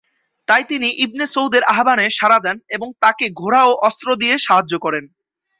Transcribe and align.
তাই 0.47 0.63
তিনি 0.63 0.87
ইবনে 1.05 1.25
সৌদের 1.27 1.63
আহ্বানে 1.63 2.05
সাড়া 2.09 2.39
দেন 2.39 2.57
এবং 2.69 2.87
তাকে 2.99 3.25
ঘোড়া 3.33 3.61
ও 3.65 3.73
অস্ত্র 3.87 4.07
দিয়ে 4.15 4.35
সাহায্য 4.37 4.73
করেন। 4.79 5.03